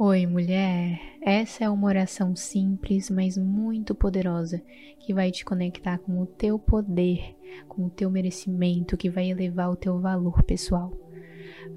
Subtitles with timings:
[0.00, 1.00] Oi, mulher!
[1.20, 4.62] Essa é uma oração simples, mas muito poderosa,
[5.00, 7.34] que vai te conectar com o teu poder,
[7.66, 10.96] com o teu merecimento, que vai elevar o teu valor pessoal.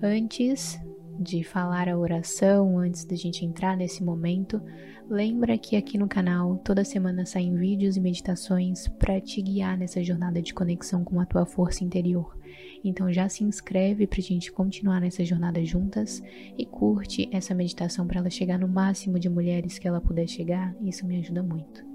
[0.03, 0.79] Antes
[1.19, 4.61] de falar a oração, antes da gente entrar nesse momento,
[5.09, 10.03] lembra que aqui no canal toda semana saem vídeos e meditações para te guiar nessa
[10.03, 12.37] jornada de conexão com a tua força interior.
[12.83, 16.21] Então já se inscreve para a gente continuar nessa jornada juntas
[16.57, 20.75] e curte essa meditação para ela chegar no máximo de mulheres que ela puder chegar.
[20.81, 21.85] Isso me ajuda muito.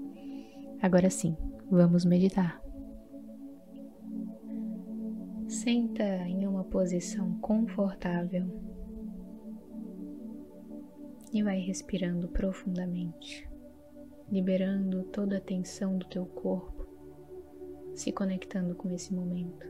[0.81, 1.35] Agora sim,
[1.69, 2.61] vamos meditar.
[5.47, 8.76] Senta em uma posição confortável
[11.33, 13.47] e vai respirando profundamente,
[14.31, 16.87] liberando toda a tensão do teu corpo,
[17.95, 19.67] se conectando com esse momento.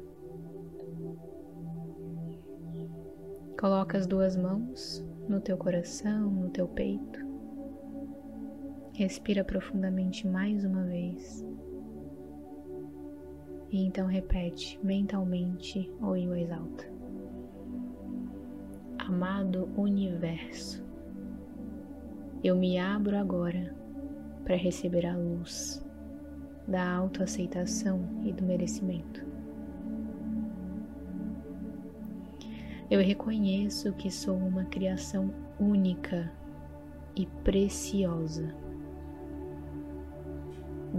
[3.59, 7.25] Coloca as duas mãos no teu coração, no teu peito.
[8.93, 11.43] Respira profundamente mais uma vez.
[13.71, 16.85] E então repete mentalmente ou em voz alta.
[18.99, 20.86] Amado Universo,
[22.47, 23.75] eu me abro agora
[24.45, 25.85] para receber a luz
[26.65, 29.25] da autoaceitação e do merecimento.
[32.89, 36.31] Eu reconheço que sou uma criação única
[37.17, 38.55] e preciosa,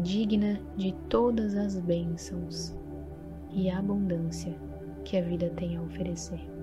[0.02, 2.76] digna de todas as bênçãos
[3.50, 4.54] e abundância
[5.02, 6.57] que a vida tem a oferecer.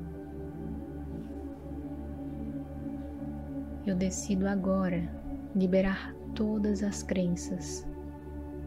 [3.86, 5.10] Eu decido agora
[5.56, 7.88] liberar todas as crenças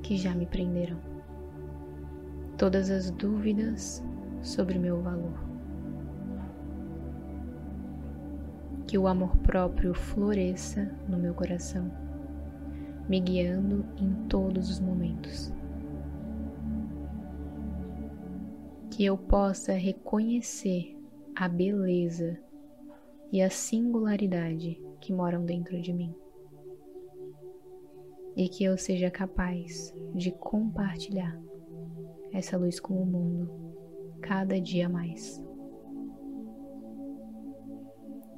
[0.03, 0.99] que já me prenderam,
[2.57, 4.03] todas as dúvidas
[4.43, 5.49] sobre meu valor
[8.89, 11.93] que o amor próprio floresça no meu coração,
[13.07, 15.53] me guiando em todos os momentos.
[18.91, 20.99] Que eu possa reconhecer
[21.37, 22.39] a beleza
[23.31, 26.15] e a singularidade que moram dentro de mim.
[28.37, 31.41] E que eu seja capaz de compartilhar
[32.33, 33.51] essa luz com o mundo
[34.21, 35.43] cada dia mais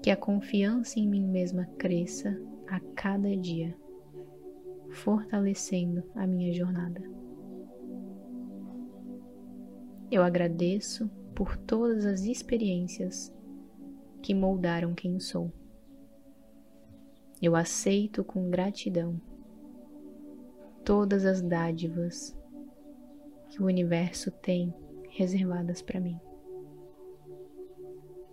[0.02, 3.76] que a confiança em mim mesma cresça a cada dia,
[4.90, 7.02] fortalecendo a minha jornada.
[10.10, 13.32] Eu agradeço por todas as experiências
[14.22, 15.52] que moldaram quem sou.
[17.40, 19.20] Eu aceito com gratidão
[20.84, 22.36] todas as dádivas
[23.48, 24.74] que o universo tem
[25.10, 26.18] reservadas para mim.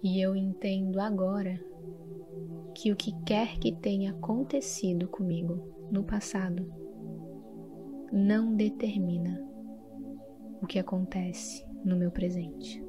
[0.03, 1.59] E eu entendo agora
[2.75, 6.71] que o que quer que tenha acontecido comigo no passado
[8.11, 9.43] não determina
[10.61, 12.83] o que acontece no meu presente.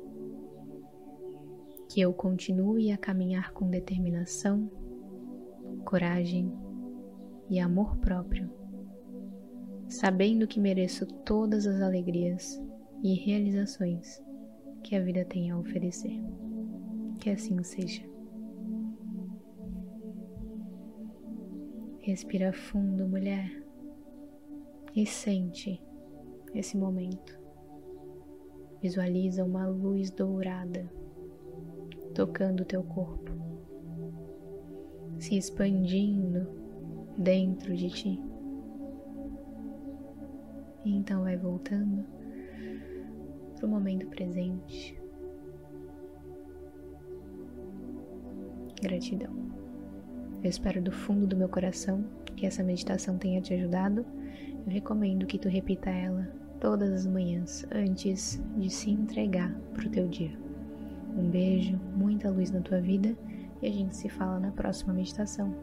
[1.88, 4.70] Que eu continue a caminhar com determinação,
[5.88, 6.52] coragem
[7.48, 8.50] e amor próprio,
[9.88, 12.62] sabendo que mereço todas as alegrias
[13.02, 14.22] e realizações
[14.82, 16.22] que a vida tem a oferecer.
[17.18, 18.02] Que assim seja.
[22.00, 23.50] Respira fundo, mulher,
[24.94, 25.82] e sente
[26.54, 27.40] esse momento.
[28.82, 30.92] Visualiza uma luz dourada
[32.14, 33.27] tocando o teu corpo,
[35.28, 36.48] se expandindo
[37.18, 38.18] dentro de ti.
[40.86, 42.02] E então vai voltando
[43.54, 44.98] para o momento presente.
[48.80, 49.34] Gratidão.
[50.42, 52.02] Eu espero do fundo do meu coração
[52.34, 54.06] que essa meditação tenha te ajudado.
[54.64, 56.26] Eu recomendo que tu repita ela
[56.58, 60.32] todas as manhãs antes de se entregar para o teu dia.
[61.18, 63.14] Um beijo, muita luz na tua vida
[63.60, 65.54] e a gente se fala na próxima meditação.